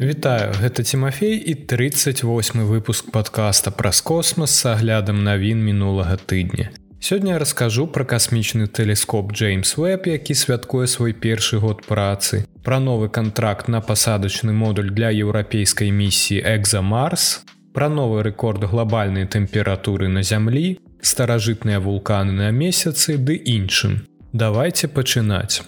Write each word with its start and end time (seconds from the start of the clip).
Вітаю 0.00 0.52
гэта 0.54 0.82
Тимофей 0.82 1.36
і 1.36 1.54
38 1.54 2.62
выпуск 2.62 3.10
подкаста 3.10 3.70
праз 3.70 4.00
космас 4.00 4.50
с 4.54 4.66
аглядам 4.66 5.24
навін 5.24 5.58
мінулага 5.58 6.14
тыдня. 6.14 6.70
Сёння 7.00 7.32
я 7.32 7.38
раскажу 7.38 7.88
пра 7.90 8.04
касмічны 8.04 8.68
тэлескоп 8.68 9.32
Джеймс 9.32 9.76
Веб, 9.76 10.06
які 10.06 10.34
святкуе 10.34 10.86
свой 10.86 11.12
першы 11.12 11.58
год 11.58 11.82
працы, 11.82 12.46
пра 12.62 12.78
новы 12.78 13.08
кантракт 13.08 13.66
на 13.66 13.80
пасадачны 13.80 14.52
модуль 14.52 14.94
для 14.94 15.10
еўрапейскай 15.10 15.90
місіі 15.90 16.46
Экзамарс, 16.46 17.42
пра 17.74 17.88
новы 17.88 18.22
рэкорд 18.22 18.70
глобальнай 18.70 19.26
тэмпературы 19.26 20.06
на 20.06 20.22
зямлі, 20.22 20.78
старажытныя 21.02 21.80
вулканы 21.80 22.30
на 22.30 22.50
месяцы 22.52 23.18
ды 23.18 23.34
іншым. 23.34 24.06
Давайте 24.32 24.86
пачынаць. 24.86 25.66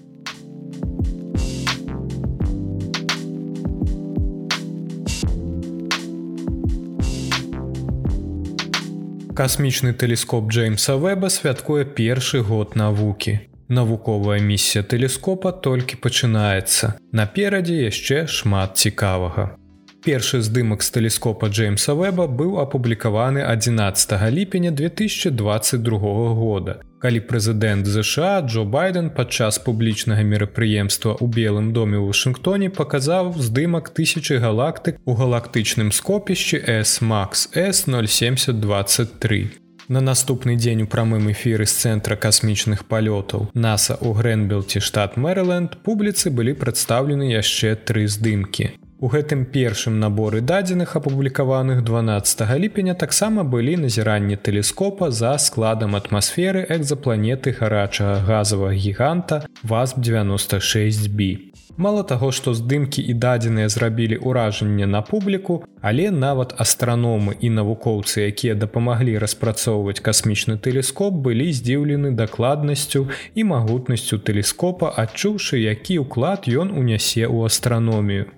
Касмічны 9.30 9.93
тэлескоп 9.95 10.51
Джеймса 10.51 10.97
Веба 10.98 11.29
святкуе 11.30 11.84
першы 11.84 12.43
год 12.43 12.75
навукі. 12.75 13.39
Навуковая 13.69 14.41
місія 14.43 14.83
тэлескопа 14.83 15.53
толькі 15.53 16.03
пачынаецца. 16.03 16.98
Наперадзе 17.15 17.77
яшчэ 17.87 18.27
шмат 18.27 18.75
цікавага. 18.83 19.55
Першы 20.03 20.43
здымак 20.43 20.83
з 20.83 20.91
тэлескопа 20.91 21.47
Джеймса 21.47 21.95
Веба 21.95 22.27
быў 22.27 22.59
апублікаваны 22.59 23.47
11 23.47 24.19
ліпеня 24.34 24.75
2022 24.75 26.34
года. 26.34 26.83
Калі 27.01 27.25
прэзідэнт 27.25 27.89
ЗША 27.89 28.45
Джо 28.45 28.69
Байден 28.69 29.09
падчас 29.09 29.57
публічнага 29.65 30.21
мерапрыемства 30.21 31.17
ў 31.17 31.33
белым 31.33 31.73
доме 31.73 31.97
ў 31.97 32.13
Вашынгтоне 32.13 32.69
паказаў 32.69 33.33
здымак 33.41 33.89
тысячи 33.97 34.37
галактык 34.37 35.01
у 35.09 35.17
галактычным 35.17 35.97
скопішчы 35.97 36.61
S-Max 36.61 37.57
S0723. 37.57 39.48
На 39.89 40.05
наступны 40.05 40.61
дзень 40.61 40.84
у 40.84 40.87
прамым 40.87 41.33
эфіры 41.33 41.65
з 41.65 41.75
цэнтра 41.83 42.20
касмічных 42.20 42.84
палётаў 42.84 43.48
NASAа 43.57 43.97
ў 44.05 44.20
Грэнбелці 44.20 44.85
штат 44.85 45.17
Мэриленд 45.17 45.81
публіцы 45.81 46.29
былі 46.29 46.53
прадстаўлены 46.53 47.33
яшчэ 47.33 47.81
тры 47.81 48.05
здымкі. 48.07 48.77
У 49.01 49.09
гэтым 49.09 49.47
першым 49.48 49.95
наборы 50.01 50.43
дадзеных 50.45 50.91
апублікаваных 50.98 51.79
12 51.84 52.43
ліпеня 52.61 52.95
таксама 52.95 53.45
былі 53.45 53.77
назіранні 53.84 54.37
тэлескопа 54.37 55.11
за 55.11 55.31
складам 55.39 55.97
атмасферы 55.97 56.67
экзапланеты 56.69 57.55
гарачага 57.61 58.20
газавага 58.27 58.75
гіганта 58.77 59.39
васп 59.62 60.05
96b. 60.05 61.48
Мало 61.81 62.03
таго, 62.05 62.29
што 62.29 62.53
здымкі 62.53 63.01
і 63.01 63.15
дадзеныя 63.17 63.70
зрабілі 63.73 64.19
ўражанне 64.20 64.84
на 64.84 65.01
публіку, 65.01 65.64
але 65.81 66.11
нават 66.11 66.53
астраномы 66.61 67.39
і 67.41 67.48
навукоўцы, 67.57 68.27
якія 68.29 68.55
дапамаглі 68.55 69.17
распрацоўваць 69.17 70.05
касмічны 70.05 70.59
тэлескоп, 70.61 71.17
былі 71.25 71.48
здзіўлены 71.57 72.12
дакладнасцю 72.20 73.09
і 73.33 73.48
магутнасцю 73.55 74.20
тэлескопа, 74.20 74.92
адчуўшы, 74.92 75.57
які 75.64 76.05
ўклад 76.05 76.53
ён 76.53 76.77
унясе 76.77 77.25
ў 77.25 77.48
астраномію. 77.48 78.29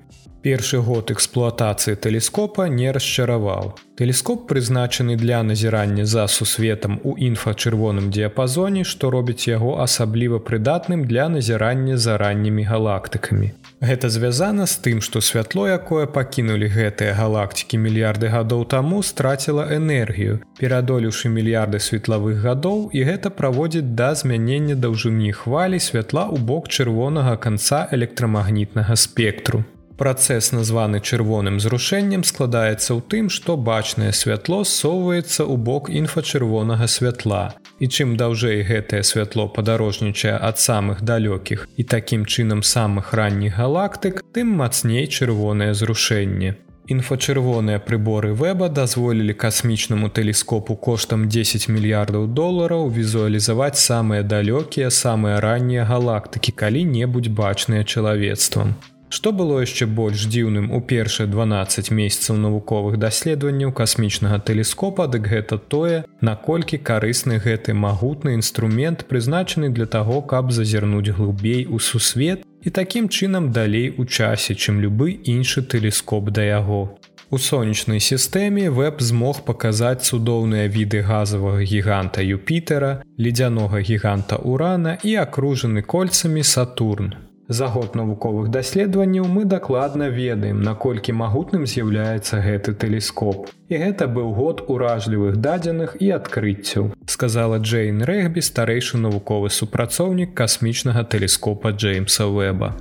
Першы 0.43 0.79
год 0.83 1.13
эксплуатацыі 1.15 1.95
тэлескопа 2.03 2.65
не 2.67 2.91
расчараваў. 2.91 3.79
Тэлескоп 3.95 4.49
прызначаны 4.51 5.15
для 5.15 5.39
назірання 5.43 6.03
за 6.07 6.27
сусветам 6.27 6.99
у 7.05 7.15
інфачырвоным 7.15 8.11
дыяпазоне, 8.11 8.83
што 8.83 9.11
робіць 9.15 9.47
яго 9.47 9.79
асабліва 9.85 10.41
прыдатным 10.43 11.05
для 11.07 11.29
назірання 11.29 11.95
за 11.97 12.19
раннімі 12.19 12.65
галактыкамі. 12.67 13.53
Гэта 13.79 14.11
звязана 14.11 14.67
з 14.67 14.83
тым, 14.83 14.99
што 15.01 15.23
святло, 15.23 15.69
якое 15.71 16.07
пакінулі 16.11 16.67
гэтыя 16.67 17.15
галактыкі 17.15 17.79
мільярды 17.79 18.27
гадоў 18.27 18.65
таму 18.67 19.03
страціла 19.07 19.69
энергію, 19.71 20.41
перадолеўшы 20.59 21.31
мільярды 21.31 21.79
светлавых 21.79 22.43
гадоў 22.43 22.91
і 22.91 23.05
гэта 23.07 23.31
праводзіць 23.31 23.95
да 23.95 24.11
змянення 24.19 24.75
даўжыні 24.75 25.31
хвалі 25.31 25.79
святла 25.79 26.27
ў 26.27 26.43
бок 26.43 26.67
чырвонага 26.67 27.39
канца 27.39 27.87
электрамагнітнага 27.95 28.99
спектру. 28.99 29.63
Працэс, 30.03 30.51
названы 30.51 30.99
чырвоным 30.99 31.61
зрушэннем, 31.63 32.25
складаецца 32.27 32.91
ў 32.91 33.01
тым, 33.07 33.29
што 33.31 33.55
бачнае 33.55 34.11
святло 34.11 34.65
ссоўваецца 34.67 35.47
ў 35.47 35.55
бок 35.69 35.91
інфачырвонага 36.01 36.89
святла. 36.91 37.55
І 37.79 37.87
чым 37.87 38.17
даўжэй 38.19 38.67
гэтае 38.67 39.05
святло 39.07 39.47
падарожнічае 39.47 40.35
ад 40.35 40.59
самых 40.59 41.07
далёкіх 41.07 41.69
і 41.79 41.87
такім 41.95 42.27
чынам 42.27 42.67
самых 42.67 43.15
ранніх 43.15 43.55
галактык, 43.63 44.27
тым 44.35 44.51
мацней 44.59 45.07
чырвонае 45.07 45.71
зрушэнне. 45.71 46.59
Інфачырвоныя 46.91 47.79
прыборы 47.79 48.35
веба 48.35 48.67
дазволілі 48.69 49.39
касмічнаму 49.39 50.11
тэлескопу 50.11 50.75
коштам 50.75 51.29
10 51.31 51.69
мільярдаў 51.71 52.27
долараў 52.27 52.91
візуалізаваць 52.91 53.79
самыя 53.79 54.27
далёкія 54.27 54.91
самыя 54.91 55.39
раннія 55.39 55.87
галактыкі 55.87 56.59
калі-небудзь 56.59 57.31
бачныя 57.31 57.87
чалавецтвам. 57.87 58.75
Што 59.13 59.31
было 59.37 59.59
яшчэ 59.61 59.85
больш 59.97 60.23
дзіўным 60.25 60.71
у 60.73 60.79
першыя 60.91 61.29
12 61.29 61.91
месяцаў 61.93 62.39
навуковых 62.41 62.95
даследаванняў 62.97 63.73
касмічнага 63.77 64.39
тэлескопа, 64.49 65.05
дык 65.15 65.27
гэта 65.33 65.59
тое, 65.75 65.99
наколькі 66.25 66.79
карысны 66.81 67.37
гэты 67.37 67.75
магутны 67.77 68.33
інструмент 68.39 69.05
прызначаны 69.11 69.69
для 69.69 69.85
таго, 69.85 70.23
каб 70.23 70.49
зазірнуць 70.57 71.13
глыбей 71.19 71.67
у 71.69 71.79
сусвет 71.79 72.47
і 72.65 72.73
такім 72.79 73.11
чынам 73.13 73.51
далей 73.53 73.93
у 73.99 74.07
часе, 74.09 74.57
чым 74.57 74.81
любы 74.81 75.13
іншы 75.35 75.61
тэлескоп 75.61 76.31
да 76.33 76.47
яго. 76.49 76.97
У 77.29 77.37
сонечнай 77.37 78.01
сістэме 78.01 78.71
веб 78.79 79.05
змог 79.05 79.43
паказаць 79.45 80.09
цудоўныя 80.09 80.73
віды 80.73 81.03
газавага 81.05 81.61
гіганта 81.61 82.25
Юпітера, 82.25 83.05
ледзянога 83.19 83.85
гіганта 83.85 84.41
Урана 84.41 84.97
і 85.05 85.15
акружаны 85.27 85.85
кольцамі 85.85 86.45
Сатурн. 86.45 87.13
За 87.53 87.67
год 87.69 87.93
навуковых 87.95 88.49
даследаванняў 88.49 89.27
мы 89.29 89.45
дакладна 89.45 90.07
ведаем, 90.09 90.63
наколькі 90.65 91.13
магутным 91.13 91.67
з'яўляецца 91.69 92.41
гэты 92.41 92.73
тэлескоп. 92.73 93.51
І 93.69 93.77
гэта 93.77 94.07
быў 94.09 94.33
год 94.33 94.63
уражлівых 94.73 95.37
дадзеных 95.37 95.93
і 96.01 96.09
адкрыццяў, 96.17 96.89
сказала 97.05 97.59
Джейн 97.61 98.01
Рэгбі 98.09 98.41
старэйшы 98.41 98.97
навуковы 98.97 99.53
супрацоўнік 99.53 100.33
касмічнага 100.33 101.05
тэлескопа 101.05 101.77
Джеймса 101.77 102.25
Вэба. 102.25 102.73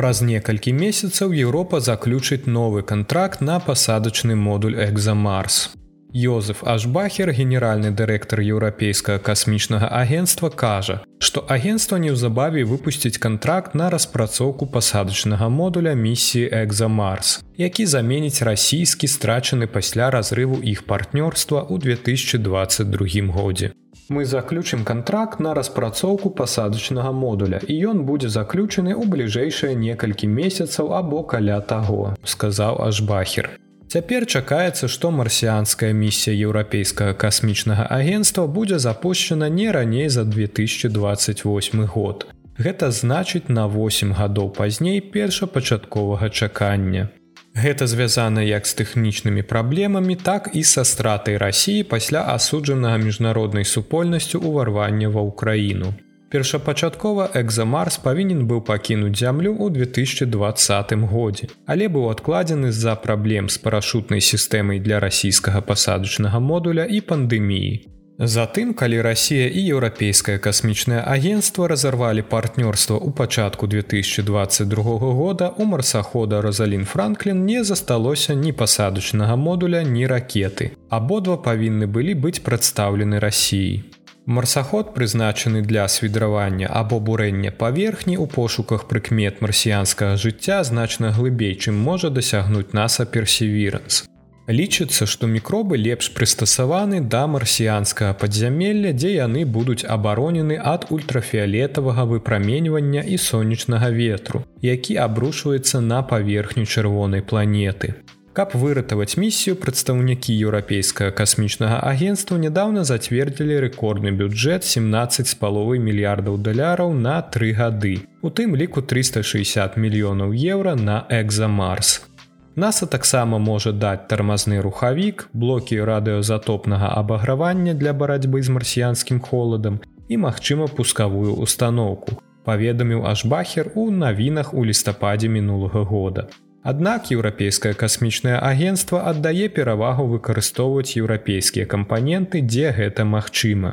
Праз 0.00 0.22
некалькі 0.24 0.72
месяцаў 0.72 1.36
Еўропа 1.36 1.84
заключыць 1.84 2.48
новы 2.48 2.80
кантракт 2.80 3.44
на 3.44 3.60
пасадачны 3.60 4.32
модуль 4.32 4.80
Экзамарс. 4.80 5.76
Йозеф 6.12 6.64
Ашбахер, 6.64 7.32
генеральны 7.32 7.90
дырэктар 7.92 8.40
еўрапейскага 8.40 9.18
касмічнага 9.18 9.88
агенства 9.92 10.48
кажа, 10.48 11.02
што 11.20 11.44
агенства 11.48 11.98
неўзабаве 12.00 12.64
выпусціць 12.64 13.20
кантракт 13.20 13.74
на 13.74 13.90
распрацоўку 13.90 14.66
пасадачнага 14.66 15.48
модуля 15.48 15.92
місіі 15.92 16.48
Экзамарс, 16.48 17.44
які 17.60 17.86
заменіць 17.86 18.40
расійскі 18.40 19.04
страчаны 19.04 19.66
пасля 19.66 20.08
разрыву 20.10 20.62
іх 20.64 20.88
партнёрства 20.88 21.60
ў 21.68 21.76
2022 21.76 23.28
годзе. 23.28 23.72
Мы 24.08 24.24
заключым 24.24 24.84
контракт 24.88 25.40
на 25.40 25.52
распрацоўку 25.52 26.30
пасадачнага 26.30 27.12
модуля 27.12 27.60
і 27.68 27.76
ён 27.92 28.08
будзе 28.08 28.32
заключаны 28.32 28.96
ў 28.96 29.04
бліжэйшыя 29.04 29.76
некалькі 29.76 30.32
месяцаў 30.32 30.96
або 30.96 31.20
каля 31.22 31.60
таго, 31.60 32.16
сказаў 32.24 32.80
Ашбахер. 32.88 33.67
Цяпер 33.88 34.26
чакаецца, 34.28 34.84
што 34.84 35.08
марсіанская 35.10 35.94
місія 35.96 36.36
еўрапейскага 36.36 37.14
касмічнага 37.16 37.86
агенства 37.88 38.44
будзе 38.46 38.78
запущена 38.78 39.48
не 39.48 39.72
раней 39.72 40.08
за 40.12 40.24
2028 40.24 41.86
год. 41.86 42.26
Гэта 42.58 42.90
значыць 42.92 43.48
на 43.48 43.64
8 43.64 44.12
гадоў 44.12 44.50
пазней 44.52 45.00
першапачатковага 45.00 46.28
чакання. 46.28 47.08
Гэта 47.56 47.86
звязана 47.88 48.44
як 48.44 48.66
з 48.66 48.76
тэхнічнымі 48.82 49.42
праблемамі, 49.42 50.16
так 50.16 50.50
і 50.52 50.64
са 50.64 50.84
стратай 50.84 51.40
рассіі 51.40 51.88
пасля 51.88 52.26
асуджанага 52.34 53.00
міжнароднай 53.00 53.64
супольнасцю 53.64 54.44
ўварвання 54.44 55.08
ва 55.08 55.24
ўкраіну. 55.24 55.94
Першапачаткова 56.28 57.30
экзамарс 57.40 57.96
павінен 58.04 58.44
быў 58.48 58.60
пакінуць 58.60 59.16
зямлю 59.16 59.56
ў 59.56 59.72
2020 59.72 60.92
годзе, 61.08 61.48
але 61.64 61.88
быў 61.88 62.10
адкладзены 62.12 62.68
з-за 62.68 62.96
праблем 63.00 63.48
з 63.48 63.56
парашутнай 63.56 64.20
сістэмай 64.20 64.76
для 64.78 65.00
расійскага 65.00 65.64
пасадачнага 65.64 66.36
модуля 66.36 66.84
і 66.84 67.00
пандэміі. 67.00 67.72
Затым, 68.18 68.74
калі 68.74 69.00
Расія 69.00 69.46
і 69.46 69.60
еўрапейскае 69.72 70.36
касмічнае 70.42 71.00
агенцтва 71.00 71.68
разарвалі 71.72 72.26
партнёрства 72.26 72.98
ў 72.98 73.14
пачатку 73.14 73.70
2022 73.70 74.98
года 74.98 75.48
у 75.56 75.64
марсахода 75.64 76.42
Розалін 76.42 76.84
Франклін 76.84 77.46
не 77.46 77.62
засталося 77.64 78.34
ні 78.34 78.52
пасадачнага 78.52 79.36
модуля, 79.36 79.82
ні 79.82 80.04
ракеты. 80.10 80.74
Абодва 80.90 81.38
павінны 81.38 81.86
былі 81.86 82.18
быць 82.18 82.42
прадстаўлены 82.42 83.22
рассіяй. 83.22 83.86
Марсаход 84.28 84.92
прызначаны 84.94 85.62
для 85.62 85.88
свідравання 85.88 86.68
або 86.70 87.00
бурэння 87.00 87.48
паверхні 87.48 88.20
ў 88.20 88.28
пошуках 88.28 88.84
прыкмет 88.84 89.40
марсіянскага 89.40 90.20
жыцця 90.20 90.60
значна 90.68 91.12
глыбей, 91.16 91.56
чым 91.56 91.80
можа 91.80 92.10
дасягнуць 92.12 92.76
наса 92.76 93.06
персевіранс. 93.08 94.04
Лічыцца, 94.48 95.08
што 95.08 95.32
мікробы 95.32 95.80
лепш 95.80 96.12
прыстасаваны 96.12 97.00
да 97.00 97.24
марсіянскага 97.24 98.12
падзямелля, 98.20 98.92
дзе 98.92 99.14
яны 99.16 99.48
будуць 99.48 99.88
абаронены 99.96 100.60
ад 100.60 100.84
ультрафіолетавага 100.92 102.04
выпраменьвання 102.12 103.08
і 103.08 103.16
сонечнага 103.16 103.88
ветру, 103.88 104.44
які 104.60 105.00
абрушваецца 105.08 105.80
на 105.80 106.04
паверхню 106.04 106.68
чырвонай 106.68 107.24
планеты. 107.24 107.96
Каб 108.38 108.52
выратаваць 108.54 109.18
місію, 109.18 109.56
прадстаўнікі 109.58 110.30
еўрапейскага 110.46 111.10
касмічнага 111.10 111.80
агенства 111.90 112.36
нядаўна 112.38 112.84
зацвердзілі 112.86 113.56
рэкордны 113.64 114.12
бюджэт 114.20 114.62
17 114.62 115.26
з 115.26 115.34
паловай 115.40 115.82
мільярдаў 115.82 116.38
даляраў 116.38 116.94
на 116.94 117.16
тры 117.34 117.50
гады. 117.58 118.06
У 118.22 118.30
тым 118.30 118.54
ліку 118.54 118.86
360 118.94 119.74
мільёнаў 119.74 120.30
еўра 120.54 120.76
на 120.78 121.02
экзамарс. 121.10 122.06
NASAа 122.54 122.86
таксама 122.86 123.42
можа 123.42 123.74
даць 123.74 124.06
тармазны 124.06 124.62
рухавік, 124.62 125.28
блокі 125.32 125.82
радыёзатопнага 125.82 126.94
абагравання 126.94 127.74
для 127.74 127.90
барацьбы 127.90 128.38
з 128.38 128.54
марсіянскім 128.54 129.18
холадам 129.18 129.82
і, 130.06 130.14
магчыма, 130.16 130.70
пускавую 130.70 131.34
установку. 131.34 132.22
Паведаміў 132.46 133.02
Ашбахер 133.02 133.74
у 133.74 133.90
навінах 133.90 134.54
у 134.54 134.62
лістападзе 134.62 135.26
мінулага 135.26 135.82
года. 135.82 136.30
Аднак 136.68 137.06
еўрапейскае 137.14 137.72
касмічнае 137.80 138.36
агенцтва 138.36 138.98
аддае 139.10 139.48
перавагу 139.58 140.04
выкарыстоўваць 140.08 141.00
еўрапейскія 141.00 141.64
кампаненты, 141.64 142.42
дзе 142.44 142.72
гэта 142.76 143.06
магчыма. 143.08 143.70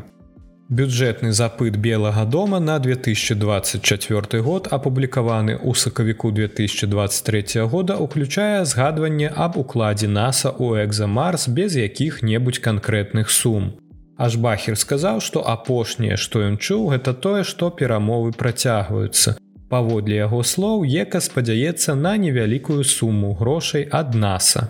Бюджэтны 0.69 1.33
запыт 1.39 1.75
белага 1.87 2.23
дома 2.37 2.59
на 2.59 2.79
2024 2.79 4.41
год 4.47 4.71
апублікаваны 4.77 5.59
ў 5.59 5.75
сакавіку 5.75 6.31
2023 6.31 7.67
года 7.75 7.99
уключае 8.07 8.63
згадванне 8.63 9.27
аб 9.27 9.59
укладзе 9.65 10.07
NASAа 10.07 10.55
ў 10.55 10.87
экзамарс 10.87 11.49
без 11.51 11.75
якіх-небудзь 11.75 12.63
канкрэтных 12.63 13.29
сум. 13.29 13.73
Ашбахер 14.17 14.79
сказаў, 14.79 15.19
што 15.19 15.43
апошняе, 15.43 16.15
што 16.15 16.47
ён 16.47 16.55
чуў, 16.57 16.95
гэта 16.95 17.13
тое, 17.13 17.43
што 17.43 17.69
перамовы 17.69 18.31
працягваюцца. 18.31 19.35
Паводле 19.69 20.21
яго 20.21 20.43
слоў 20.45 20.85
Ека 20.85 21.19
спадзяецца 21.21 21.95
на 21.97 22.15
невялікую 22.21 22.83
суму 22.83 23.33
грошай 23.33 23.87
ад 23.91 24.13
NASAа. 24.13 24.69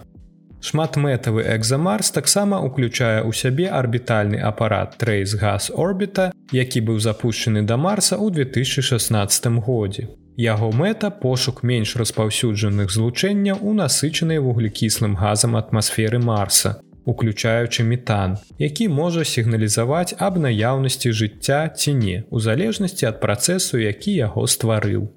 Шматмэтавы 0.66 1.44
экзамарс 1.54 2.10
таксама 2.16 2.58
ўключае 2.66 3.22
ў 3.22 3.32
сябе 3.38 3.68
арбітальны 3.70 4.40
апарат 4.42 4.96
Трейс 4.98 5.36
Газ 5.38 5.70
Орбіта, 5.70 6.32
які 6.52 6.82
быў 6.88 6.98
запущены 7.04 7.62
да 7.62 7.78
Марса 7.78 8.18
ў 8.18 8.34
2016 8.34 9.62
годзе. 9.62 10.08
Яго 10.42 10.72
мэта 10.72 11.12
пошук 11.12 11.62
менш 11.62 11.94
распаўсюджаных 11.96 12.90
злучэнняў 12.90 13.62
у 13.62 13.76
насычанай 13.78 14.42
вуглекіслым 14.42 15.14
газам 15.16 15.56
атмасферы 15.56 16.20
Марса, 16.20 16.82
уключаючы 17.06 17.84
метан, 17.84 18.38
які 18.60 18.90
можа 18.90 19.26
сігналізаваць 19.26 20.16
аб 20.20 20.38
наяўнасці 20.38 21.12
жыцця 21.12 21.70
ці 21.70 21.94
не, 21.94 22.24
у 22.30 22.40
залежнасці 22.40 23.06
ад 23.12 23.22
працэсу, 23.22 23.78
які 23.78 24.14
яго 24.14 24.48
стварыў. 24.48 25.08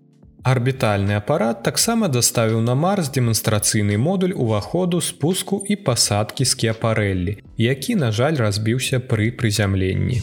Арбітальны 0.49 1.17
апарат 1.19 1.63
таксама 1.63 2.09
даставіў 2.09 2.61
на 2.65 2.75
марс 2.75 3.11
дэманстрацыйны 3.11 3.99
модуль 3.99 4.33
уваходу 4.33 5.01
спуску 5.01 5.65
і 5.69 5.77
пасадкі 5.77 6.45
з 6.45 6.55
кеапарэллі, 6.55 7.39
які, 7.57 7.97
на 7.97 8.13
жаль, 8.13 8.37
разбіўся 8.37 9.01
пры 9.01 9.33
прызямленні. 9.33 10.23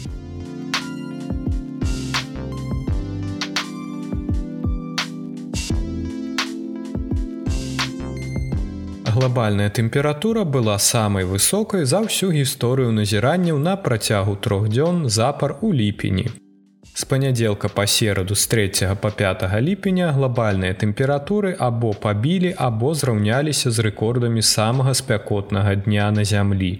Глобальная 9.16 9.70
тэмпература 9.70 10.44
была 10.44 10.76
самай 10.78 11.24
высокай 11.24 11.86
за 11.88 12.02
ўсю 12.04 12.26
гісторыю 12.36 12.92
назіранняў 12.92 13.56
на 13.56 13.72
працягу 13.80 14.34
трох 14.36 14.66
дзён 14.68 15.08
запар 15.08 15.54
у 15.64 15.72
ліпені. 15.72 16.26
З 16.92 17.08
панядзелка 17.08 17.70
па 17.72 17.86
сераду 17.86 18.36
з 18.36 18.44
3 18.46 18.92
по 19.00 19.08
5 19.08 19.46
ліпеня 19.68 20.12
глобальныя 20.12 20.76
тэмпературы 20.76 21.56
або 21.56 21.94
пабілі 21.94 22.52
або 22.58 22.92
зраўняліся 22.92 23.72
з 23.72 23.88
рэкордамі 23.88 24.42
самага 24.42 24.92
спякотнага 24.92 25.74
дня 25.74 26.10
на 26.12 26.24
зямлі. 26.24 26.72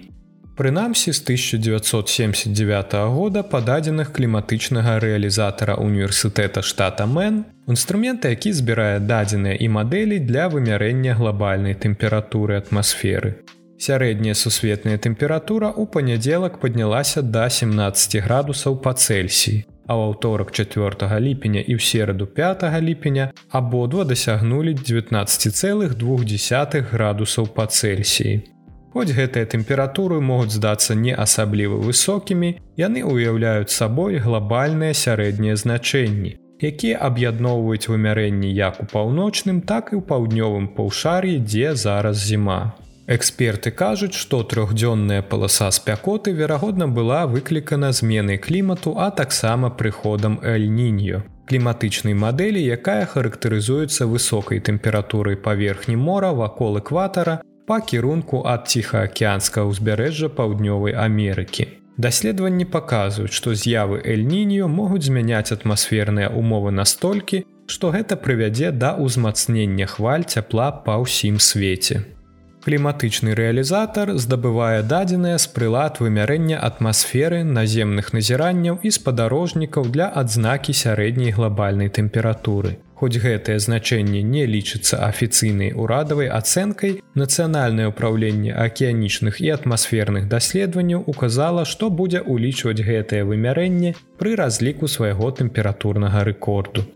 Прынамсі 0.57 1.13
з 1.13 1.21
1979 1.21 2.93
года 3.13 3.45
пададзеных 3.45 4.09
кліматычнага 4.09 4.97
рэалізатара 4.97 5.77
універсітэта 5.77 6.65
штата 6.65 7.05
Мэн, 7.05 7.45
інструмента, 7.69 8.33
які 8.33 8.57
збірае 8.57 8.97
дадзеныя 8.99 9.53
і 9.53 9.67
мадэлі 9.69 10.17
для 10.17 10.49
вымярэння 10.49 11.13
глобальнай 11.13 11.77
тэмпературы 11.77 12.57
атмасферы. 12.57 13.45
Сярэдняя 13.77 14.33
сусветная 14.33 14.97
тэмпература 14.97 15.69
ў 15.69 15.85
панядзелак 15.93 16.57
паднялася 16.57 17.21
да 17.21 17.53
17 17.53 18.17
градусаў 18.25 18.81
па 18.81 18.97
Цельсіі 18.97 19.69
а 19.87 19.95
ў 19.95 20.09
аўторак 20.09 20.51
4 20.51 21.19
ліпеня 21.21 21.61
і 21.61 21.77
ў 21.77 21.79
сераду 21.79 22.25
5 22.25 22.65
ліпеня 22.81 23.29
абодва 23.49 24.03
дасягнулі 24.09 24.73
19,2 24.73 26.81
градусаў 26.91 27.47
па 27.53 27.69
Цельсіі. 27.69 28.56
Хоць 28.97 29.13
гэтыя 29.13 29.45
тэмпературы 29.45 30.15
могуць 30.25 30.57
здацца 30.57 30.95
не 30.97 31.11
асабліва 31.23 31.75
высокімі, 31.87 32.47
яны 32.81 33.03
ўяўляюць 33.05 33.69
сабой 33.69 34.17
глобальныя 34.17 34.95
сярэднія 34.97 35.53
значэнні, 35.53 36.31
якія 36.69 36.97
аб'ядноўваюць 37.07 37.93
вымярэнні 37.93 38.49
як 38.57 38.79
у 38.81 38.87
паўночным, 38.89 39.61
так 39.61 39.93
і 39.93 39.99
ў 39.99 40.07
паўднёвым 40.09 40.65
паўшар'і, 40.73 41.37
дзе 41.45 41.75
зараз 41.77 42.25
зіма. 42.25 42.73
Эксперты 43.05 43.69
кажуць, 43.69 44.17
што 44.17 44.41
трохдзённая 44.41 45.21
паласа 45.21 45.69
спякоты 45.69 46.33
верагодна 46.33 46.87
была 46.89 47.27
выклікана 47.29 47.91
зменай 47.93 48.41
клімату, 48.41 48.95
а 48.97 49.11
таксама 49.11 49.69
прыходам 49.69 50.39
эльніньо. 50.41 51.21
Кліматычнай 51.45 52.17
мадэлі, 52.17 52.65
якая 52.65 53.05
характарызуецца 53.05 54.09
высокай 54.09 54.57
тэмпературай 54.57 55.37
паверхні 55.37 56.01
мора 56.01 56.33
вакол 56.33 56.81
экватара 56.81 57.43
па 57.67 57.81
кірунку 57.83 58.39
ад 58.47 58.69
ціхаакеанскага 58.71 59.67
ўзбярэжжа 59.67 60.31
паўднёвай 60.31 60.95
Амерыкі. 60.95 61.67
Даследаванні 61.97 62.65
паказваюць, 62.71 63.35
што 63.35 63.55
з'явы 63.59 63.99
эльніньо 64.13 64.69
могуць 64.71 65.03
змяняць 65.09 65.51
атмасферныя 65.51 66.29
умовы 66.31 66.71
настолькі, 66.71 67.43
што 67.67 67.91
гэта 67.91 68.15
прывядзе 68.15 68.71
да 68.71 68.93
ўзмацнення 68.95 69.89
хваль 69.93 70.23
цяпла 70.23 70.69
па 70.85 70.95
ўсім 71.03 71.43
свеце. 71.43 72.05
Кліматычны 72.63 73.35
рэалізатар 73.35 74.15
здабывае 74.15 74.83
дадзеныя 74.83 75.35
з 75.39 75.51
прылад 75.51 75.99
вымярэння 76.03 76.63
атмасферы 76.69 77.43
наземных 77.43 78.11
назіранняў 78.15 78.79
і 78.83 78.91
спадарожнікаў 78.95 79.91
для 79.91 80.07
адзнакі 80.21 80.75
сярэдняй 80.75 81.35
глобальнай 81.35 81.91
тэмпературы. 81.91 82.77
Хоць 82.97 83.21
гэтае 83.21 83.55
значэнне 83.61 84.23
не 84.25 84.43
лічыцца 84.49 84.97
афіцыйнай 85.07 85.69
урадавай 85.83 86.31
ацэнкай, 86.39 86.95
нацыянальнае 87.21 87.85
ўправленне 87.91 88.57
акіянічных 88.65 89.37
і 89.45 89.53
атмасферных 89.57 90.25
даследаванняў 90.33 91.05
указала, 91.13 91.69
што 91.69 91.91
будзе 92.01 92.25
ўлічваць 92.25 92.81
гэтае 92.89 93.21
вымярэнне 93.29 93.93
пры 94.17 94.33
разліку 94.41 94.89
свайго 94.89 95.29
тэмпературнага 95.41 96.25
рэкорду. 96.31 96.89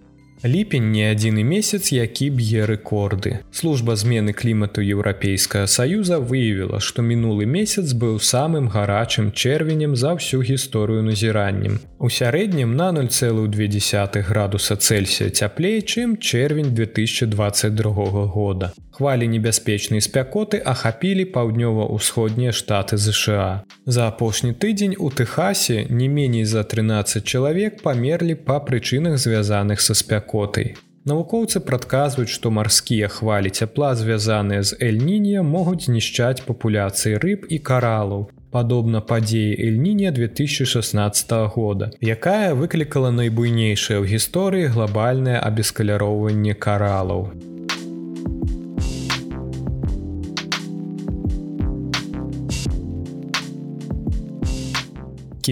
Ліпень 0.43 0.91
не 0.91 1.03
адзіны 1.13 1.43
месяц, 1.45 1.91
які 1.93 2.31
б'е 2.33 2.65
рэкорды. 2.65 3.45
Служба 3.53 3.93
змены 3.95 4.33
клімату 4.33 4.81
еўрапейскага 4.81 5.69
саюза 5.69 6.17
выявіла, 6.17 6.79
што 6.81 7.05
мінулы 7.05 7.45
месяц 7.45 7.93
быў 7.93 8.17
самым 8.17 8.65
гарачым 8.65 9.29
чэрвенем 9.29 9.93
за 9.95 10.17
ўсю 10.17 10.41
гісторыю 10.41 11.05
назіраннем. 11.05 11.77
У 12.01 12.09
сярэднім 12.09 12.73
на 12.73 12.89
0,2 12.89 14.25
градуса 14.25 14.75
Цельсія 14.81 15.29
цяплей, 15.29 15.85
чым 15.85 16.17
чэрвень 16.17 16.73
2022 16.73 18.25
года. 18.25 18.73
Хвалі 18.91 19.27
небяспечнай 19.27 20.01
спякоты 20.01 20.57
ахапілі 20.57 21.25
паўднёва-ўсходнія 21.33 22.51
штаты 22.51 22.97
ЗША. 22.97 23.63
За 23.85 24.07
апошні 24.07 24.53
тыдзень 24.53 24.97
у 24.97 25.09
Тэхасе 25.09 25.85
не 25.89 26.09
меней 26.09 26.45
за 26.45 26.63
13 26.63 27.23
чалавек 27.23 27.81
памерлі 27.81 28.35
па 28.35 28.59
прычынах 28.59 29.17
звязаных 29.17 29.81
са 29.81 29.93
спякотай. 30.31 30.75
Навукоўцы 31.05 31.59
прадказваюць, 31.59 32.29
што 32.29 32.51
марскія 32.51 33.07
хвалі 33.07 33.49
цяпла, 33.49 33.95
звязаныя 33.95 34.61
з 34.63 34.77
эльнінія, 34.79 35.41
могуць 35.41 35.89
знішчаць 35.89 36.45
папуляцыі 36.45 37.17
рыб 37.17 37.49
і 37.49 37.57
каралаў. 37.57 38.29
Падобна 38.51 38.99
падзеі 39.01 39.55
Эльнінія 39.55 40.11
2016 40.11 41.31
года, 41.55 41.89
якая 42.01 42.53
выклікала 42.53 43.09
найбуйнейшае 43.09 44.03
ў 44.03 44.05
гісторыі 44.11 44.67
глобальнае 44.67 45.39
абескаляроўванне 45.39 46.53
каралаў. 46.53 47.31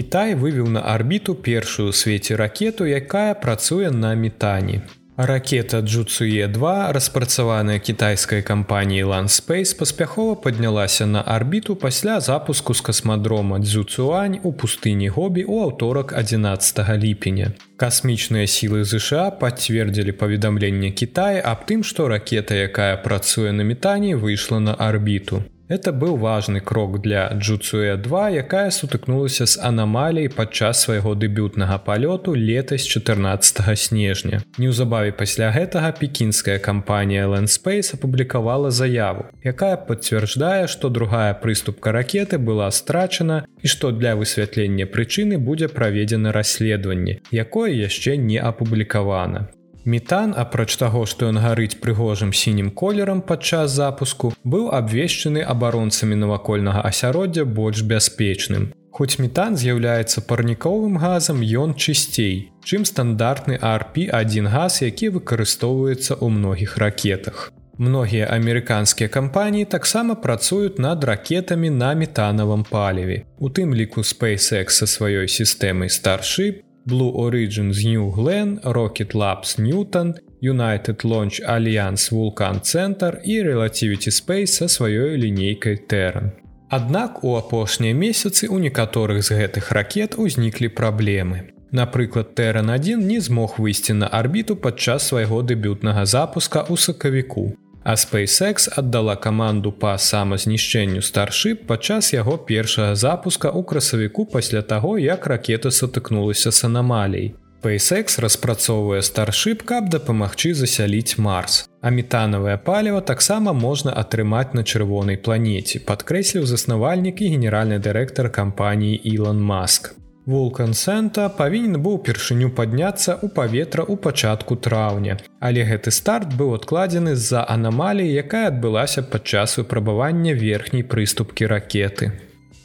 Кітай 0.00 0.32
вывеў 0.32 0.68
на 0.72 0.80
арбіту 0.80 1.34
першую 1.36 1.92
ў 1.92 1.92
свеце 1.92 2.36
ракету, 2.40 2.88
якая 2.88 3.36
працуе 3.36 3.90
на 3.92 4.16
метані. 4.16 4.80
Ракета 5.20 5.80
Джуцуе2, 5.84 6.92
распрацаваная 6.96 7.76
кітайскай 7.78 8.40
кампаніяй 8.40 9.04
Landspace 9.04 9.76
паспяхова 9.76 10.40
паднялася 10.40 11.04
на 11.06 11.20
арбіту 11.20 11.76
пасля 11.76 12.16
запуску 12.20 12.72
з 12.74 12.80
касмадрома 12.80 13.60
Дзюцуань 13.60 14.40
у 14.42 14.56
пустыні 14.56 15.12
Гобі 15.12 15.44
ў 15.44 15.68
аўторак 15.68 16.16
11 16.16 16.80
ліпеня. 16.96 17.52
Касмічныя 17.76 18.48
сілы 18.48 18.88
ЗША 18.88 19.28
пацвердзілі 19.36 20.16
паведамленне 20.16 20.96
Кітая 20.96 21.44
аб 21.44 21.68
тым, 21.68 21.84
што 21.84 22.08
ракета, 22.08 22.56
якая 22.56 22.96
працуе 22.96 23.52
на 23.52 23.68
метані, 23.68 24.16
выйшла 24.16 24.64
на 24.64 24.72
арбіту. 24.72 25.44
Это 25.70 25.92
быў 25.92 26.16
важны 26.18 26.60
крок 26.60 26.98
для 27.00 27.30
Джуцуя2, 27.30 28.42
якая 28.42 28.70
сутыкнулася 28.74 29.46
з 29.46 29.54
анамалій 29.62 30.26
падчас 30.26 30.82
свайго 30.82 31.14
дэбютнага 31.14 31.78
палёту 31.78 32.34
летась 32.34 32.82
14 32.82 33.78
снежня. 33.78 34.42
Неўзабаве 34.58 35.12
пасля 35.12 35.52
гэтага 35.54 35.92
пекінская 36.00 36.58
кампанія 36.58 37.28
Landspace 37.30 37.94
апублікавала 37.94 38.70
заяву, 38.70 39.30
якая 39.44 39.76
пацвярдждае, 39.76 40.66
што 40.66 40.90
другая 40.90 41.38
прыступка 41.38 41.94
ракеты 41.94 42.42
была 42.42 42.66
страчана 42.74 43.46
і 43.62 43.68
што 43.68 43.92
для 43.92 44.16
высвятлення 44.16 44.90
прычыны 44.90 45.38
будзе 45.38 45.68
праведзена 45.68 46.32
расследаванне, 46.32 47.20
якое 47.30 47.70
яшчэ 47.70 48.16
не 48.16 48.42
апублікавана. 48.42 49.46
Метан, 49.84 50.34
апроч 50.36 50.76
таго, 50.76 51.06
што 51.06 51.30
ён 51.32 51.40
гарыць 51.40 51.80
прыгожым 51.80 52.34
сінім 52.36 52.68
колерам 52.70 53.22
падчас 53.22 53.72
запуску, 53.72 54.34
быў 54.44 54.68
абвешчаны 54.76 55.40
абаронцамі 55.40 56.18
навакольнага 56.20 56.84
асяроддзя 56.84 57.44
больш 57.44 57.80
бяспечным. 57.82 58.72
Хоць 58.92 59.16
метан 59.22 59.56
з'яўляецца 59.56 60.20
парніковым 60.28 60.98
газам 61.00 61.40
ён 61.40 61.72
чысцей, 61.72 62.52
чым 62.60 62.84
стандартны 62.84 63.56
RP1 63.56 64.50
газ, 64.52 64.82
які 64.82 65.08
выкарыстоўваецца 65.16 66.20
ў 66.20 66.28
многіх 66.28 66.76
ракетах. 66.76 67.48
Многія 67.80 68.26
амерыканскія 68.28 69.08
кампаніі 69.08 69.64
таксама 69.64 70.14
працуюць 70.14 70.76
над 70.76 71.04
ракетамі 71.08 71.70
на 71.70 71.94
метанавым 71.94 72.60
паліве. 72.68 73.24
У 73.38 73.48
тым 73.48 73.72
ліку 73.72 74.04
SpaceX 74.04 74.76
са 74.82 74.84
сваёй 74.84 75.24
сістэмай 75.24 75.88
Starship, 75.88 76.60
Blue 76.86 77.12
Origins 77.12 77.84
New 77.84 78.10
Glen, 78.16 78.58
Rocket 78.64 79.14
Labs 79.14 79.58
Newton, 79.58 80.14
United 80.42 81.04
Launch 81.04 81.40
Alliance 81.46 82.10
Vulcan 82.12 82.60
Center 82.60 83.12
і 83.24 83.42
Relativity 83.42 84.10
Space 84.10 84.46
са 84.46 84.64
сваёй 84.64 85.16
лінейкай 85.16 85.78
Terran. 85.92 86.30
Аднак 86.68 87.24
у 87.24 87.34
апошнія 87.36 87.94
месяцы 87.94 88.48
у 88.48 88.58
некаторых 88.58 89.22
з 89.22 89.32
гэтых 89.32 89.72
ракет 89.72 90.14
узніклі 90.18 90.68
праблемы. 90.68 91.40
Напрыклад, 91.72 92.34
Terran 92.34 92.70
1 92.70 93.06
не 93.06 93.20
змог 93.20 93.54
выйсці 93.58 93.92
на 93.92 94.06
арбіту 94.06 94.56
падчас 94.56 95.08
свайго 95.08 95.42
дэбютнага 95.42 96.06
запуска 96.06 96.66
ў 96.66 96.76
сакавіку. 96.76 97.54
А 97.82 97.94
SpaceX 97.94 98.68
аддала 98.76 99.16
каманду 99.16 99.72
па 99.72 99.96
самазнішчэнню 99.96 101.00
старship 101.00 101.64
падчас 101.66 102.12
яго 102.12 102.36
першага 102.36 102.94
запуска 102.94 103.48
ў 103.48 103.64
красавіку 103.64 104.26
пасля 104.26 104.62
таго, 104.62 104.98
як 104.98 105.26
ракета 105.26 105.70
сутыкнулася 105.70 106.52
з 106.52 106.64
анамалій. 106.64 107.32
SpaceX 107.60 108.20
распрацоўвае 108.20 109.00
старship, 109.04 109.64
каб 109.64 109.88
дапамагчы 109.88 110.54
засяліць 110.54 111.18
Марс. 111.18 111.68
А 111.80 111.90
метанавае 111.90 112.56
паліва 112.56 113.00
таксама 113.00 113.52
можна 113.52 113.92
атрымаць 113.92 114.52
на 114.56 114.64
чырвонай 114.64 115.16
планеце, 115.16 115.80
падкрэсліў 115.84 116.44
заснавальнік 116.48 117.20
і 117.20 117.32
генеральны 117.36 117.78
дырэктар 117.78 118.32
кампаніі 118.32 119.00
Ілон 119.04 119.40
Маск. 119.40 119.99
Вулкан 120.26 120.74
Сэнта 120.76 121.28
павінен 121.32 121.80
быў 121.80 121.96
упершыню 121.98 122.50
падняцца 122.52 123.16
ў 123.16 123.32
паветра 123.32 123.84
ў 123.88 123.96
пачатку 123.96 124.56
траўня. 124.56 125.16
Але 125.40 125.64
гэты 125.64 125.90
старт 125.90 126.36
быў 126.36 126.54
адкладзены 126.60 127.16
з-за 127.16 127.44
анамаліі, 127.48 128.12
якая 128.20 128.52
адбылася 128.52 129.02
падчас 129.02 129.56
выпрабавання 129.56 130.36
верхняй 130.36 130.84
прыступкі 130.84 131.48
ракеты. 131.48 132.12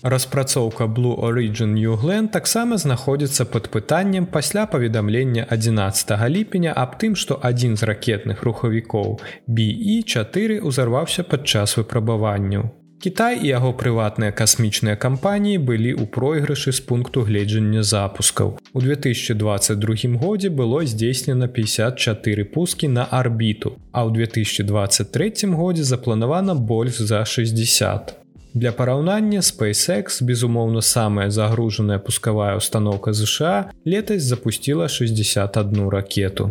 Распрацоўка 0.05 0.85
Blue 0.85 1.15
Origin 1.17 1.73
New 1.73 1.95
Glen 1.97 2.27
таксама 2.27 2.77
знаходзіцца 2.77 3.45
пад 3.49 3.71
пытаннем 3.73 4.27
пасля 4.27 4.67
паведамлення 4.67 5.47
11 5.49 6.29
ліпеня 6.29 6.73
аб 6.77 6.99
тым, 7.01 7.15
што 7.15 7.39
адзін 7.41 7.73
з 7.75 7.89
ракетных 7.89 8.43
рухавікоў 8.43 9.19
BE4 9.49 10.59
узарваўся 10.61 11.23
падчас 11.23 11.77
выпрабаванняў. 11.77 12.69
Кітай 13.05 13.37
і 13.45 13.49
яго 13.53 13.69
прыватныя 13.77 14.33
касмічныя 14.33 14.97
кампаніі 14.97 15.59
былі 15.65 15.91
ў 15.93 16.09
пройгрышы 16.09 16.71
з 16.73 16.81
пункту 16.89 17.21
гледжання 17.27 17.83
запускаў. 17.85 18.57
У 18.73 18.81
2022 18.81 20.17
годзе 20.17 20.49
было 20.49 20.81
здзейснена 20.89 21.45
54 21.45 22.45
пускі 22.49 22.89
на 22.89 23.05
арбіту, 23.05 23.77
а 23.93 24.09
ў 24.09 24.25
2023 24.25 25.53
годзе 25.53 25.85
запланавана 25.85 26.57
больш 26.57 26.97
за 26.97 27.21
60. 27.25 28.17
Для 28.57 28.71
параўнання 28.71 29.45
SpaceX, 29.45 30.23
безумоўна, 30.25 30.81
самая 30.81 31.29
загружаная 31.29 31.99
пускавая 31.99 32.57
установка 32.57 33.13
ЗША 33.13 33.69
летась 33.85 34.23
запустила 34.23 34.89
61 34.89 35.89
ракету. 35.89 36.49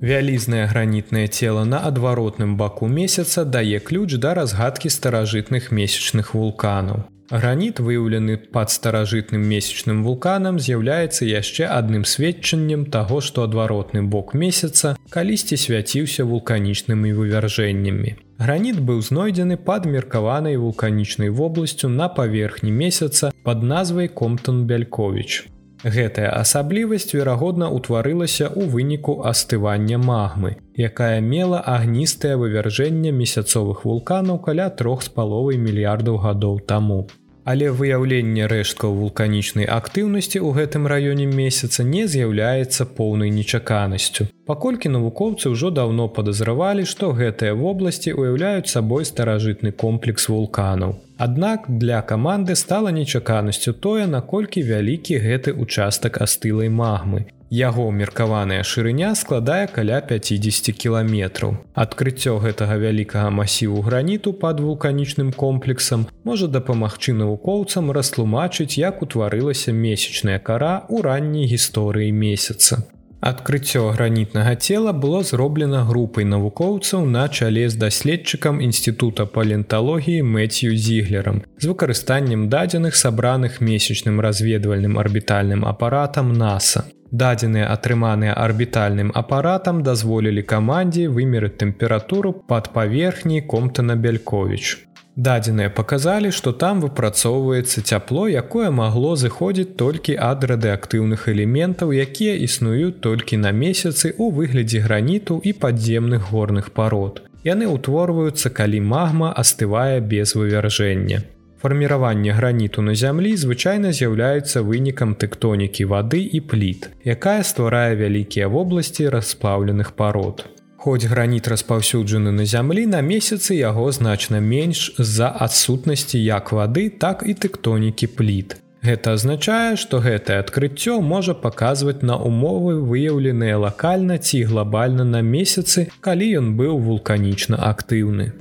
Вялізнае 0.00 0.64
гранітнае 0.64 1.28
цела 1.28 1.64
на 1.68 1.78
адваротным 1.84 2.56
баку 2.56 2.88
месяца 2.88 3.44
дае 3.44 3.80
ключ 3.84 4.16
да 4.16 4.32
разгадкі 4.34 4.88
старажытных 4.88 5.70
месячных 5.70 6.32
вулканаў. 6.34 7.04
Граніт, 7.30 7.78
выяўлены 7.78 8.38
пад 8.38 8.72
старажытным 8.72 9.44
месячным 9.44 10.02
вулканам, 10.02 10.58
з'яўляецца 10.58 11.28
яшчэ 11.28 11.68
адным 11.68 12.04
сведчаннем 12.04 12.86
таго, 12.86 13.20
што 13.20 13.44
адваротны 13.44 14.02
бок 14.02 14.34
месяца 14.34 14.96
калісьці 15.10 15.60
свяціўся 15.60 16.24
вулканічнымі 16.24 17.12
вывяржэннямі. 17.20 18.16
Граніт 18.40 18.80
быў 18.80 19.04
знойдзены 19.04 19.60
пад 19.60 19.84
меркаванай 19.84 20.56
вулканічнай 20.56 21.28
вобласцю 21.28 21.92
на 21.92 22.08
паверхні 22.08 22.72
месяца 22.72 23.32
пад 23.44 23.62
назвай 23.62 24.08
Комптон 24.08 24.64
Бяльковіч. 24.64 25.44
Гэтая 25.84 26.28
асаблівасць, 26.36 27.14
верагодна, 27.16 27.70
утварылася 27.72 28.48
ў 28.52 28.68
выніку 28.68 29.14
астывання 29.24 29.96
магмы, 29.96 30.60
якая 30.76 31.24
мела 31.24 31.62
агністае 31.64 32.36
вывяржэнне 32.36 33.12
месяцовых 33.16 33.86
вулканаў 33.88 34.42
каля 34.44 34.68
трох 34.68 35.00
з 35.06 35.08
паловай 35.08 35.56
мільярдаў 35.56 36.20
гадоў 36.20 36.60
таму. 36.68 37.08
Але 37.44 37.70
выяўленне 37.72 38.46
рэшткаў 38.52 38.94
вулканічнай 39.00 39.64
актыўнасці 39.64 40.38
ў 40.44 40.48
гэтым 40.58 40.86
раёне 40.92 41.26
месяца 41.26 41.84
не 41.84 42.04
з'яўляецца 42.06 42.84
поўнай 42.98 43.32
нечаканасцю. 43.32 44.28
Паколькі 44.50 44.92
навукоўцы 44.92 45.48
ўжо 45.54 45.70
даўно 45.70 46.08
падазравалі, 46.12 46.84
што 46.84 47.12
гэтыя 47.16 47.56
вобласці 47.56 48.12
ўяўляюць 48.12 48.68
сабой 48.68 49.08
старажытны 49.08 49.72
комплекс 49.72 50.28
вулканаў. 50.28 50.96
Аднак 51.16 51.64
для 51.68 52.02
каманды 52.02 52.56
стала 52.56 52.92
нечаканасцю 52.92 53.72
тое, 53.72 54.06
наколькі 54.06 54.62
вялікі 54.62 55.20
гэты 55.24 55.52
участак 55.52 56.20
астылай 56.20 56.68
магмы, 56.68 57.26
Яго 57.50 57.90
меркаваная 57.90 58.62
шырыня 58.62 59.14
складае 59.18 59.66
каля 59.66 59.98
50 60.08 60.70
кіламетраў. 60.82 61.56
Адкрыццё 61.74 62.38
гэтага 62.44 62.76
вялікага 62.78 63.30
масіву 63.34 63.82
граніту 63.82 64.32
пад 64.32 64.60
вулканічным 64.62 65.32
комплексам 65.32 66.06
можа 66.22 66.46
дапамагчы 66.46 67.10
навукоўцам 67.12 67.90
растлумачыць, 67.90 68.78
як 68.78 69.02
утварылася 69.02 69.74
месячная 69.74 70.38
кара 70.38 70.86
ў 70.86 71.02
ранняй 71.02 71.50
гісторыі 71.50 72.12
месяца. 72.14 72.86
Адкрыццё 73.20 73.82
гранітнага 73.98 74.54
цела 74.54 74.92
было 74.92 75.24
зроблена 75.26 75.82
групай 75.90 76.24
навукоўцаў 76.24 77.04
на 77.04 77.26
чале 77.28 77.66
з 77.68 77.74
даследчыкам 77.82 78.62
інстытута 78.62 79.26
паленталогіі 79.26 80.22
Мэцю 80.22 80.70
зіглерам 80.86 81.42
з 81.58 81.66
выкарыстаннем 81.66 82.48
дадзеных 82.48 82.94
сабраных 82.94 83.60
месячным 83.60 84.20
разведвальным 84.20 85.02
арбітальным 85.02 85.66
апаратам 85.66 86.32
NASAа. 86.32 86.86
Дадзеныя 87.10 87.66
атрыманыя 87.74 88.34
арбітальным 88.34 89.10
апаратам 89.20 89.82
дазволілі 89.82 90.42
камандзе 90.52 91.08
вымерыць 91.08 91.56
тэмпературу 91.62 92.32
пад 92.52 92.70
паверхняй 92.76 93.42
комтана 93.42 93.96
Бяльковіч. 93.96 94.86
Дадзеныя 95.16 95.70
паказалі, 95.74 96.30
што 96.30 96.52
там 96.52 96.80
выпрацоўваецца 96.80 97.82
цяпло, 97.82 98.28
якое 98.28 98.70
магло 98.70 99.16
зыходзіць 99.22 99.74
толькі 99.82 100.14
ад 100.14 100.46
радыактыўных 100.52 101.26
элементаў, 101.32 101.90
якія 101.90 102.36
існуюць 102.46 103.02
толькі 103.02 103.42
на 103.42 103.50
месяцы 103.50 104.14
ў 104.14 104.30
выглядзе 104.30 104.78
граніту 104.86 105.40
і 105.42 105.52
падземных 105.52 106.30
горных 106.30 106.70
парод. 106.70 107.26
Яны 107.42 107.66
ўтворваюцца, 107.74 108.54
калі 108.54 108.80
магма 108.86 109.34
астывае 109.34 109.98
без 110.00 110.38
вывяржэння. 110.38 111.24
Фарміраванне 111.62 112.32
граніту 112.32 112.82
на 112.82 112.94
зямлі 112.94 113.36
звычайна 113.36 113.92
з'яўляецца 113.92 114.62
вынікам 114.64 115.12
тэктонікі 115.12 115.84
вады 115.92 116.20
і 116.24 116.40
пліт, 116.40 116.88
якая 117.04 117.44
стварае 117.44 118.00
вялікія 118.00 118.48
вобласці 118.48 119.12
расплаўленых 119.12 119.92
парод. 119.92 120.46
Хоць 120.80 121.04
граніт 121.04 121.52
распаўсюджаны 121.52 122.32
на 122.32 122.48
зямлі 122.48 122.86
на 122.86 123.04
месяцы 123.04 123.60
яго 123.60 123.92
значна 123.92 124.40
менш 124.40 124.96
з-за 124.96 125.28
адсутнасці 125.28 126.16
як 126.24 126.52
вады, 126.56 126.88
так 126.88 127.28
і 127.28 127.36
тэктонікі 127.36 128.08
пліт. 128.16 128.56
Гэта 128.80 129.12
азначае, 129.20 129.76
што 129.76 130.00
гэтае 130.00 130.40
адкрыццё 130.40 131.02
можа 131.04 131.34
паказваць 131.36 132.00
на 132.00 132.16
умовы 132.16 132.80
выяўленыя 132.80 133.60
лакальна 133.60 134.16
ці 134.16 134.48
глобальна 134.48 135.04
на 135.04 135.20
месяцы, 135.20 135.92
калі 136.00 136.36
ён 136.40 136.56
быў 136.56 136.80
вулканічна 136.88 137.60
актыўны. 137.60 138.32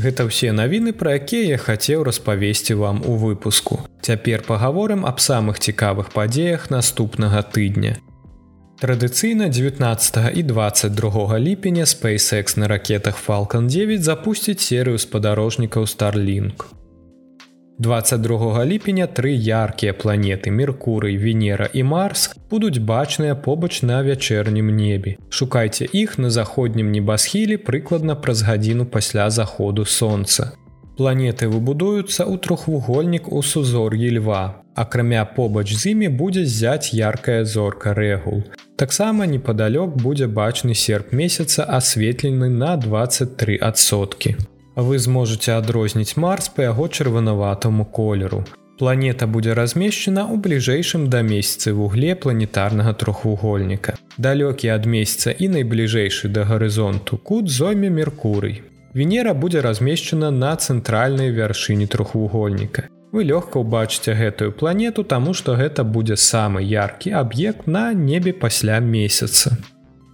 Гэта 0.00 0.24
ўсе 0.24 0.48
навіны, 0.56 0.96
пра 0.96 1.20
якія 1.20 1.56
я 1.56 1.58
хацеў 1.60 2.08
распавесці 2.08 2.74
вам 2.80 3.04
у 3.04 3.20
выпуску. 3.20 3.84
Цяпер 4.00 4.40
пагаворым 4.48 5.04
аб 5.04 5.20
самых 5.20 5.60
цікавых 5.60 6.08
падзеях 6.16 6.70
наступнага 6.72 7.44
тыдня. 7.44 8.00
Традыцыйна 8.80 9.52
19 9.52 10.32
і 10.40 10.42
22 10.42 11.38
ліпеня 11.38 11.84
SpaceX 11.84 12.56
на 12.56 12.68
ракетах 12.68 13.20
Falалcon 13.20 13.68
9 13.68 14.00
запусціць 14.00 14.64
серыю 14.64 14.96
спадарожнікаў 14.96 15.84
Starlink. 15.84 16.79
22 17.80 18.64
ліпеня 18.64 19.06
тры 19.08 19.30
яркія 19.32 19.94
планеты 19.96 20.50
Меркурый, 20.52 21.16
Венера 21.16 21.70
і 21.72 21.82
Марс 21.82 22.28
будуць 22.50 22.76
бачныя 22.76 23.34
побач 23.34 23.80
на 23.82 24.02
вячэрнім 24.04 24.68
небе. 24.68 25.16
Шукайце 25.30 25.88
іх 25.92 26.18
на 26.18 26.28
заходнім 26.30 26.92
небасхілі 26.92 27.56
прыкладна 27.56 28.20
праз 28.20 28.42
гадзіну 28.42 28.84
пасля 28.84 29.30
заходу 29.30 29.86
сонца. 29.86 30.52
Планеты 31.00 31.48
выбудуюцца 31.48 32.28
ў 32.28 32.36
трохвугольнік 32.36 33.32
у 33.32 33.40
сузор'і 33.42 34.12
льва. 34.20 34.60
Акрамя 34.76 35.24
побач 35.24 35.72
з 35.72 35.96
імі 35.96 36.12
будзе 36.20 36.44
зяць 36.44 36.92
яркая 36.92 37.48
зорка 37.48 37.96
рэгул. 37.96 38.44
Таксама 38.76 39.24
непадалёк 39.24 39.96
будзе 39.96 40.28
бачны 40.28 40.76
серп 40.76 41.16
месяца 41.16 41.64
асветлены 41.64 42.52
на 42.52 42.76
23 42.76 43.56
адсоткі 43.56 44.36
вы 44.86 44.98
зможаце 44.98 45.52
адрозніць 45.56 46.16
марс 46.16 46.48
па 46.48 46.66
яго 46.70 46.88
чырванаватаму 46.88 47.84
колеру. 47.84 48.44
Планета 48.80 49.26
будзе 49.26 49.52
размешчана 49.52 50.22
ў 50.24 50.40
бліжэйшым 50.44 51.02
да 51.12 51.20
месяцы 51.20 51.72
вугле 51.76 52.14
планетарнага 52.16 52.94
трохвугольніка. 53.02 53.96
Далёкі 54.16 54.72
ад 54.72 54.86
месяца 54.88 55.36
і 55.36 55.48
найбліжэйшы 55.56 56.32
да 56.32 56.46
гарызонту 56.48 57.18
кут 57.18 57.50
зойме 57.50 57.90
Меркурый. 57.90 58.62
Венера 58.94 59.34
будзе 59.34 59.60
размешчана 59.60 60.30
на 60.30 60.56
цэнтральнай 60.56 61.30
вяршыні 61.30 61.86
трохвугольніка. 61.86 62.88
Вы 63.12 63.26
лёгка 63.26 63.60
ўбачыце 63.60 64.14
гэтую 64.14 64.52
планету, 64.54 65.04
таму 65.04 65.34
што 65.34 65.58
гэта 65.60 65.84
будзе 65.84 66.16
самы 66.16 66.62
яркі 66.62 67.10
аб'ект 67.20 67.66
на 67.66 67.92
небе 67.92 68.32
пасля 68.32 68.78
месяца. 68.78 69.58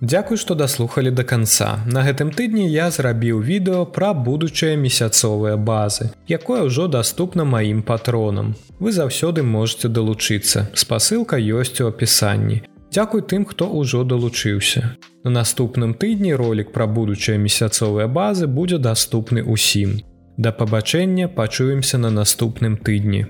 Дзякуй, 0.01 0.37
што 0.37 0.55
даслухалі 0.55 1.11
да 1.11 1.25
канца. 1.25 1.81
На 1.89 2.05
гэтым 2.05 2.29
тыдні 2.29 2.69
я 2.69 2.91
зрабіў 2.93 3.41
відэо 3.41 3.87
пра 3.97 4.13
будучыя 4.13 4.77
месяцовыя 4.77 5.57
базы, 5.57 6.13
якое 6.29 6.69
ўжо 6.69 6.85
даступна 6.87 7.49
маім 7.49 7.81
патронам. 7.81 8.55
Вы 8.79 8.93
заўсёды 8.93 9.43
можете 9.43 9.89
далучыцца. 9.89 10.69
Спасылка 10.75 11.41
ёсць 11.41 11.81
у 11.81 11.89
апісанні. 11.89 12.61
Дзякуй 12.93 13.23
тым, 13.25 13.49
хто 13.49 13.73
ўжо 13.73 14.05
далучыўся. 14.05 14.97
На 15.25 15.31
наступным 15.31 15.97
тыдні 15.97 16.37
ролик 16.37 16.73
пра 16.77 16.87
будучыя 16.87 17.41
месяцовыя 17.41 18.07
базы 18.07 18.47
будзе 18.47 18.77
даступны 18.77 19.41
ўсім. 19.49 20.05
Да 20.37 20.53
пабачэння 20.53 21.29
пачуемся 21.29 21.97
на 21.97 22.11
наступным 22.11 22.77
тыдні. 22.77 23.27